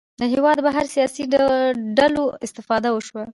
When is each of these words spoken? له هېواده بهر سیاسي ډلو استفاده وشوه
له 0.19 0.25
هېواده 0.33 0.61
بهر 0.67 0.85
سیاسي 0.95 1.23
ډلو 1.97 2.23
استفاده 2.45 2.89
وشوه 2.91 3.23